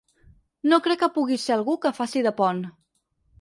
[0.71, 2.65] No crec que pugui ser algú que faci de pont.